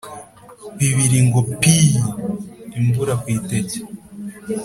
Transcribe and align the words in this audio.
Bibiri 0.77 1.19
ngo 1.27 1.39
piii 1.59 1.95
!!!!!-Imvura 2.03 3.13
ku 3.21 3.25
iteke. 3.37 3.77